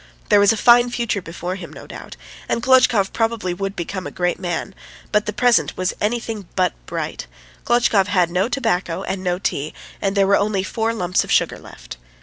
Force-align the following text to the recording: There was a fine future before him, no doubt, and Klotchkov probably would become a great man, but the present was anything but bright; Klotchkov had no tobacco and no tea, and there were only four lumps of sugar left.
There 0.29 0.39
was 0.39 0.51
a 0.51 0.57
fine 0.57 0.89
future 0.89 1.21
before 1.21 1.57
him, 1.57 1.71
no 1.71 1.85
doubt, 1.85 2.17
and 2.49 2.63
Klotchkov 2.63 3.13
probably 3.13 3.53
would 3.53 3.75
become 3.75 4.07
a 4.07 4.09
great 4.09 4.39
man, 4.39 4.73
but 5.11 5.27
the 5.27 5.31
present 5.31 5.77
was 5.77 5.93
anything 6.01 6.47
but 6.55 6.73
bright; 6.87 7.27
Klotchkov 7.65 8.07
had 8.07 8.31
no 8.31 8.49
tobacco 8.49 9.03
and 9.03 9.23
no 9.23 9.37
tea, 9.37 9.75
and 10.01 10.17
there 10.17 10.25
were 10.25 10.37
only 10.37 10.63
four 10.63 10.91
lumps 10.91 11.23
of 11.23 11.31
sugar 11.31 11.59
left. 11.59 11.97